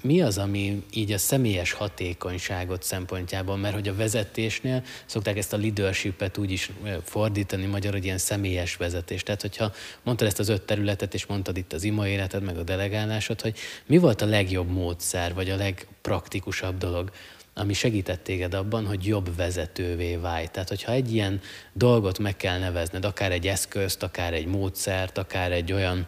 [0.02, 5.58] mi az, ami így a személyes hatékonyságot szempontjában, mert hogy a vezetésnél szokták ezt a
[5.58, 6.72] leadership-et úgy is
[7.04, 9.24] fordítani magyar, hogy ilyen személyes vezetés.
[9.24, 9.72] Tehát, hogyha
[10.04, 13.58] mondtad ezt az öt területet, és mondtad itt az ima életed, meg a delegálásod, hogy
[13.86, 17.12] mi volt a legjobb módszer, vagy a legpraktikusabb dolog,
[17.54, 20.48] ami segített téged abban, hogy jobb vezetővé válj.
[20.48, 21.42] Tehát, hogyha egy ilyen
[21.74, 26.08] dolgot meg kell nevezned, akár egy eszközt, akár egy módszert, akár egy olyan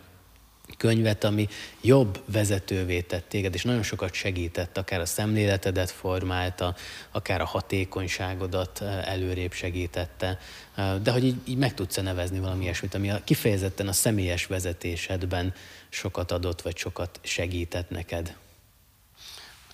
[0.78, 1.48] könyvet, ami
[1.82, 6.76] jobb vezetővé tett téged, és nagyon sokat segített, akár a szemléletedet formálta,
[7.12, 10.40] akár a hatékonyságodat eh, előrébb segítette,
[10.76, 14.46] eh, de hogy így, így meg tudsz nevezni valami ilyesmit, ami a, kifejezetten a személyes
[14.46, 15.54] vezetésedben
[15.90, 18.38] sokat adott, vagy sokat segített neked.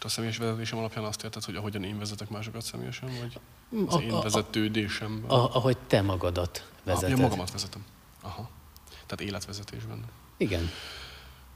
[0.04, 3.40] A személyes vezetésem alapján azt érted, hogy ahogyan én vezetek másokat személyesen, vagy
[3.88, 5.30] az a, én vezetődésemben?
[5.30, 7.12] A, a, ahogy te magadat vezeted.
[7.12, 7.86] Ah, ja, magamat vezetem.
[8.22, 8.50] Aha.
[9.06, 10.06] Tehát életvezetésben.
[10.42, 10.70] Igen.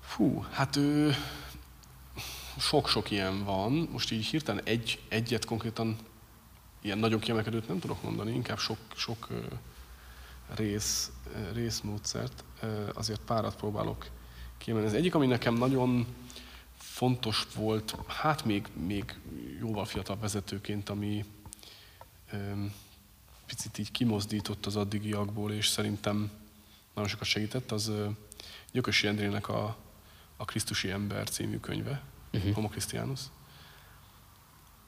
[0.02, 1.16] Fú, hát ő,
[2.58, 3.72] sok-sok ilyen van.
[3.92, 5.98] Most így hirtelen egy, egyet konkrétan
[6.82, 9.28] ilyen nagyon kiemelkedőt nem tudok mondani, inkább sok, sok
[10.56, 11.12] rész,
[11.54, 12.44] részmódszert.
[12.94, 14.10] Azért párat próbálok
[14.58, 14.88] kiemelni.
[14.88, 16.08] Az egyik, ami nekem nagyon
[16.78, 19.16] fontos volt, hát még, még
[19.60, 21.26] jóval fiatal vezetőként, ami
[23.46, 26.32] picit így kimozdított az addigiakból, és szerintem
[26.94, 27.92] nagyon sokat segített, az
[28.76, 29.78] Gyökösi Endrének a,
[30.38, 32.02] a Krisztusi Ember című könyve,
[32.34, 32.54] uh-huh.
[32.54, 33.20] Homo Christianus,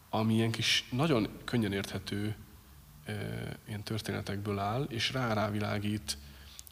[0.09, 2.35] ami ilyen kis, nagyon könnyen érthető
[3.05, 3.13] e,
[3.67, 6.17] ilyen történetekből áll, és rá rávilágít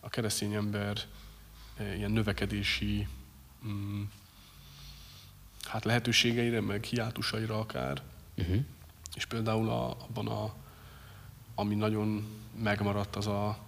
[0.02, 0.98] a keresztény ember
[1.78, 3.08] e, ilyen növekedési
[3.66, 4.04] mm,
[5.64, 8.02] hát lehetőségeire, meg hiátusaira akár.
[8.38, 8.66] Uh-huh.
[9.14, 10.56] És például a, abban a,
[11.56, 13.65] ami nagyon megmaradt, az a,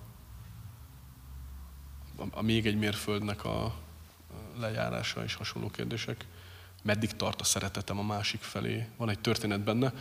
[2.32, 3.75] a, még egy mérföldnek a
[4.60, 6.25] lejárása és hasonló kérdések.
[6.84, 8.88] Meddig tart a szeretetem a másik felé?
[8.97, 9.93] Van egy történet benne,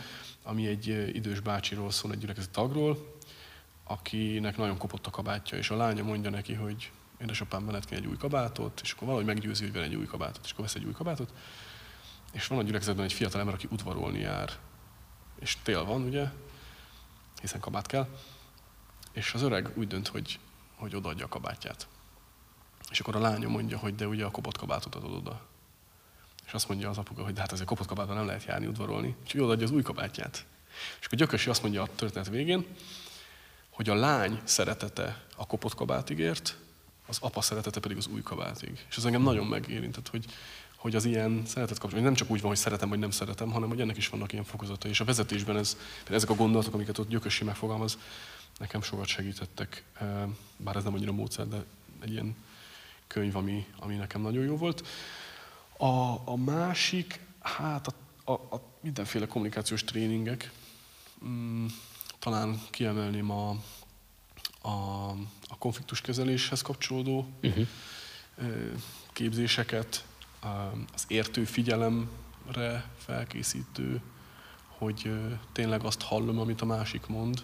[0.43, 3.15] ami egy idős bácsiról szól, egy gyülekezeti tagról,
[3.83, 8.17] akinek nagyon kopott a kabátja, és a lánya mondja neki, hogy édesapám veled egy új
[8.17, 11.33] kabátot, és akkor valahogy meggyőzi, hogy egy új kabátot, és akkor vesz egy új kabátot,
[12.31, 14.51] és van a gyülekezetben egy fiatal ember, aki udvarolni jár.
[15.39, 16.31] És tél van, ugye,
[17.41, 18.07] hiszen kabát kell.
[19.11, 20.39] És az öreg úgy dönt, hogy,
[20.75, 21.87] hogy odaadja a kabátját.
[22.91, 25.41] És akkor a lánya mondja, hogy de ugye a kopott kabátot adod oda.
[26.45, 29.15] És azt mondja az apuka, hogy de hát ezért kopott kabátban nem lehet járni, udvarolni.
[29.25, 30.45] És ő odaadja az új kabátját.
[30.99, 32.65] És akkor Gyökösi azt mondja a történet végén,
[33.69, 36.57] hogy a lány szeretete a kopott kabátigért,
[37.07, 38.85] az apa szeretete pedig az új kabátig.
[38.89, 40.25] És ez engem nagyon megérintett, hogy,
[40.75, 43.69] hogy az ilyen szeretet kapcsolat, nem csak úgy van, hogy szeretem vagy nem szeretem, hanem
[43.69, 44.91] hogy ennek is vannak ilyen fokozatai.
[44.91, 45.77] És a vezetésben ez,
[46.09, 47.97] ezek a gondolatok, amiket ott Gyökösi megfogalmaz,
[48.57, 49.83] nekem sokat segítettek,
[50.57, 51.63] bár ez nem annyira módszer, de
[51.99, 52.35] egy ilyen
[53.07, 54.87] könyv, ami, ami nekem nagyon jó volt.
[55.77, 60.51] A, a másik, hát a, a, a mindenféle kommunikációs tréningek,
[61.25, 61.65] mm,
[62.19, 63.49] talán kiemelném a,
[64.61, 65.09] a,
[65.47, 67.67] a konfliktuskezeléshez kapcsolódó uh-huh.
[69.13, 70.05] képzéseket,
[70.93, 74.01] az értő figyelemre felkészítő,
[74.67, 75.11] hogy
[75.51, 77.43] tényleg azt hallom, amit a másik mond,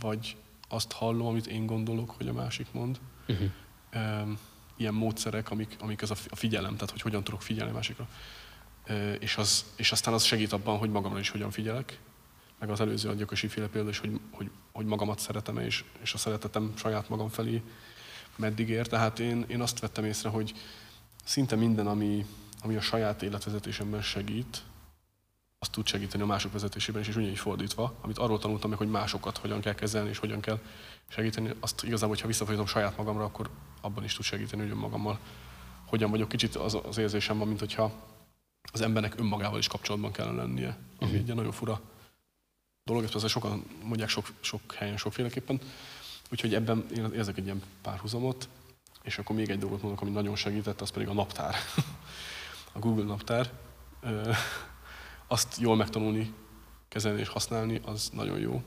[0.00, 0.36] vagy
[0.68, 3.00] azt hallom, amit én gondolok, hogy a másik mond.
[3.28, 4.28] Uh-huh.
[4.76, 8.08] Ilyen módszerek, amik, amik ez a figyelem, tehát hogy hogyan tudok figyelni másikra.
[9.18, 11.98] És, az, és aztán az segít abban, hogy magamra is hogyan figyelek,
[12.58, 16.14] meg az előző a gyökösi féle példa is, hogy, hogy, hogy magamat szeretem és, és
[16.14, 17.62] a szeretetem saját magam felé
[18.36, 18.86] meddig ér.
[18.86, 20.54] Tehát én, én azt vettem észre, hogy
[21.24, 22.26] szinte minden, ami,
[22.62, 24.62] ami a saját életvezetésemben segít,
[25.58, 28.90] azt tud segíteni a mások vezetésében is, és ugyanígy fordítva, amit arról tanultam meg, hogy
[28.90, 30.58] másokat hogyan kell kezelni, és hogyan kell
[31.08, 35.18] segíteni, azt igazából, hogyha visszafordítom saját magamra, akkor abban is tud segíteni, hogy önmagammal
[35.86, 36.28] hogyan vagyok.
[36.28, 37.92] Kicsit az, az érzésem van, mint hogyha
[38.72, 41.28] az embernek önmagával is kapcsolatban kellene lennie, ami uh-huh.
[41.28, 41.80] egy nagyon fura
[42.84, 45.60] dolog, ezt persze sokan mondják sok, sok helyen sokféleképpen,
[46.30, 48.48] úgyhogy ebben én érzek egy ilyen párhuzamot,
[49.02, 51.54] és akkor még egy dolgot mondok, ami nagyon segített, az pedig a naptár.
[52.72, 53.50] a Google naptár.
[55.26, 56.34] Azt jól megtanulni,
[56.88, 58.62] kezelni és használni, az nagyon jó.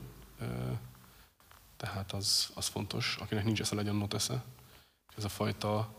[1.76, 3.16] Tehát az, az fontos.
[3.20, 4.42] Akinek nincs esze, legyen notesze.
[5.16, 5.94] Ez a fajta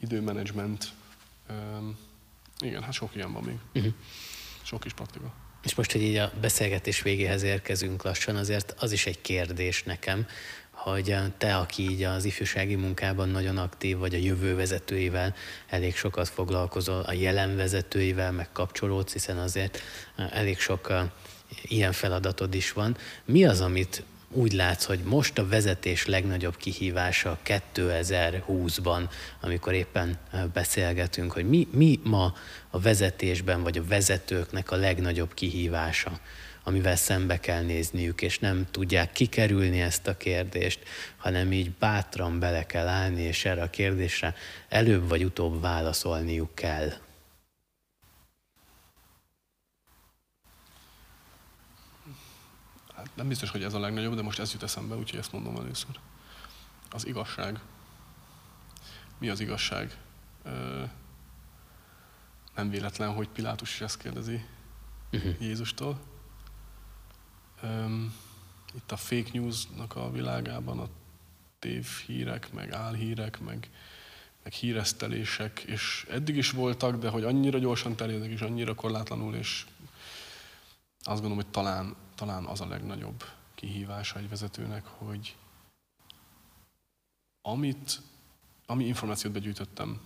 [0.00, 0.92] időmenedzsment,
[2.58, 3.58] igen, hát sok ilyen van még.
[3.74, 3.94] Uh-huh.
[4.62, 5.32] Sok is praktika.
[5.62, 10.26] És most, hogy így a beszélgetés végéhez érkezünk lassan, azért az is egy kérdés nekem,
[10.90, 15.34] hogy te, aki így az ifjúsági munkában nagyon aktív, vagy a jövő vezetőivel
[15.68, 19.82] elég sokat foglalkozol, a jelen vezetőivel meg kapcsolódsz, hiszen azért
[20.30, 20.92] elég sok
[21.62, 22.96] ilyen feladatod is van.
[23.24, 29.08] Mi az, amit úgy látsz, hogy most a vezetés legnagyobb kihívása 2020-ban,
[29.40, 30.18] amikor éppen
[30.52, 32.34] beszélgetünk, hogy mi, mi ma
[32.70, 36.20] a vezetésben, vagy a vezetőknek a legnagyobb kihívása,
[36.66, 40.82] amivel szembe kell nézniük, és nem tudják kikerülni ezt a kérdést,
[41.16, 44.34] hanem így bátran bele kell állni, és erre a kérdésre
[44.68, 46.92] előbb vagy utóbb válaszolniuk kell.
[53.14, 55.98] nem biztos, hogy ez a legnagyobb, de most ez jut eszembe, úgyhogy ezt mondom először.
[56.90, 57.60] Az igazság.
[59.18, 59.96] Mi az igazság?
[62.54, 64.44] Nem véletlen, hogy Pilátus is ezt kérdezi
[65.12, 65.40] uh-huh.
[65.40, 66.00] Jézustól.
[68.74, 70.88] Itt a fake newsnak a világában a
[71.58, 73.70] tévhírek, meg álhírek, meg,
[74.42, 79.66] meg híresztelések, és eddig is voltak, de hogy annyira gyorsan terjednek, és annyira korlátlanul, és
[81.02, 85.36] azt gondolom, hogy talán talán az a legnagyobb kihívása egy vezetőnek, hogy
[87.42, 88.00] amit,
[88.66, 90.00] ami információt begyűjtöttem,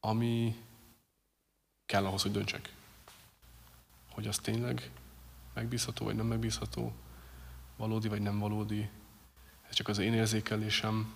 [0.00, 0.56] ami
[1.86, 2.72] kell ahhoz, hogy döntsek,
[4.10, 4.90] hogy az tényleg
[5.58, 6.92] megbízható vagy nem megbízható,
[7.76, 8.90] valódi vagy nem valódi,
[9.68, 11.14] ez csak az én érzékelésem,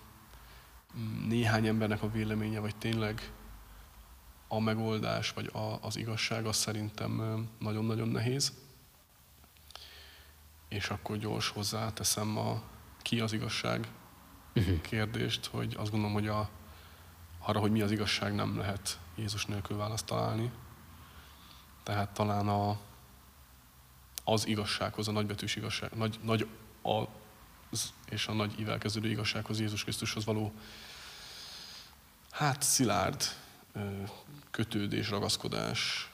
[1.27, 3.31] néhány embernek a véleménye, vagy tényleg
[4.47, 8.53] a megoldás, vagy a, az igazság, az szerintem nagyon-nagyon nehéz.
[10.67, 12.61] És akkor gyors hozzáteszem a
[13.01, 13.87] ki az igazság
[14.55, 14.81] uh-huh.
[14.81, 16.49] kérdést, hogy azt gondolom, hogy a,
[17.39, 20.51] arra, hogy mi az igazság, nem lehet Jézus nélkül választ találni.
[21.83, 22.79] Tehát talán a,
[24.23, 26.47] az igazsághoz, a nagybetűs igazság, nagy, nagy
[26.81, 30.53] az és a nagy ívelkeződő igazsághoz, Jézus Krisztushoz való
[32.31, 33.23] hát szilárd
[34.51, 36.11] kötődés, ragaszkodás.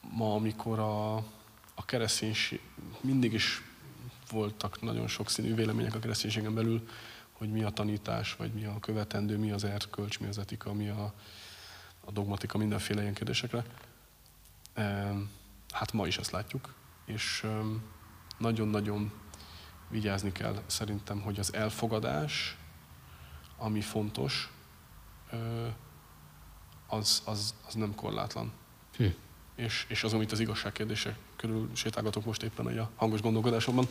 [0.00, 1.16] Ma, amikor a,
[1.74, 2.60] a kereszténység,
[3.00, 3.62] mindig is
[4.30, 6.88] voltak nagyon sokszínű vélemények a kereszténységen belül,
[7.32, 10.88] hogy mi a tanítás, vagy mi a követendő, mi az erkölcs, mi az etika, mi
[10.88, 11.14] a,
[12.00, 13.64] a dogmatika, mindenféle ilyen kérdésekre.
[15.72, 17.46] Hát ma is ezt látjuk, és
[18.38, 19.12] nagyon-nagyon
[19.88, 22.56] vigyázni kell szerintem, hogy az elfogadás,
[23.56, 24.50] ami fontos,
[26.86, 28.52] az, az, az nem korlátlan.
[28.96, 29.06] Hm.
[29.54, 33.86] És, és az, amit az igazság kérdése körül sétálgatok most éppen a hangos gondolkodásomban,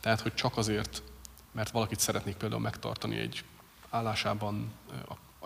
[0.00, 1.02] tehát, hogy csak azért,
[1.52, 3.44] mert valakit szeretnék például megtartani egy
[3.90, 4.72] állásában,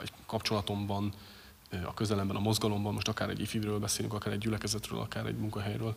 [0.00, 1.14] egy kapcsolatomban,
[1.85, 5.96] a közelemben, a mozgalomban, most akár egy ifivről beszélünk, akár egy gyülekezetről, akár egy munkahelyről,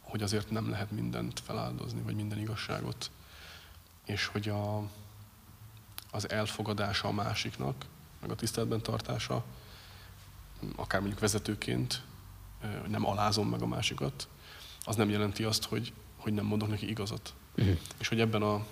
[0.00, 3.10] hogy azért nem lehet mindent feláldozni, vagy minden igazságot,
[4.04, 4.82] és hogy a,
[6.10, 7.84] az elfogadása a másiknak,
[8.20, 9.44] meg a tiszteletben tartása,
[10.76, 12.02] akár mondjuk vezetőként,
[12.80, 14.28] hogy nem alázom meg a másikat,
[14.84, 17.34] az nem jelenti azt, hogy, hogy nem mondok neki igazat.
[17.56, 17.78] Uh-huh.
[17.98, 18.66] És hogy ebben a,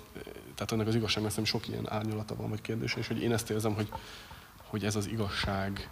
[0.55, 3.51] tehát ennek az igazságnak nem sok ilyen árnyalata van, vagy kérdés, és hogy én ezt
[3.51, 3.89] érzem, hogy,
[4.71, 5.89] hogy ez az igazság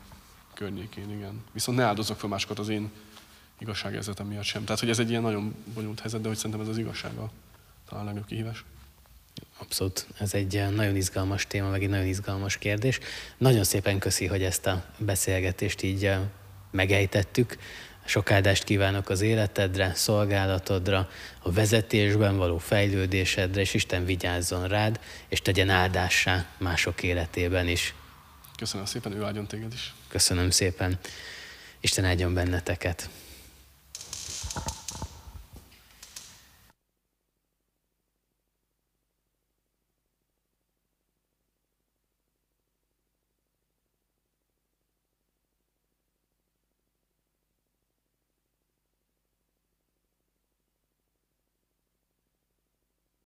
[0.55, 1.45] környékén, igen.
[1.53, 2.91] Viszont ne áldozok fel másokat az én
[3.59, 4.65] igazságérzetem miatt sem.
[4.65, 7.31] Tehát, hogy ez egy ilyen nagyon bonyolult helyzet, de hogy szerintem ez az igazsága
[7.89, 8.65] talán a legjobb kihívás.
[9.59, 12.99] Abszolút, ez egy eh, nagyon izgalmas téma, meg egy nagyon izgalmas kérdés.
[13.37, 16.21] Nagyon szépen köszi, hogy ezt a beszélgetést így eh,
[16.71, 17.59] megejtettük.
[18.05, 21.09] Sok áldást kívánok az életedre, szolgálatodra,
[21.43, 27.95] a vezetésben való fejlődésedre, és Isten vigyázzon rád, és tegyen áldássá mások életében is.
[28.59, 29.95] Köszönöm szépen, ő áldjon téged is.
[30.09, 30.99] Köszönöm szépen.
[31.81, 33.09] Isten áldjon benneteket.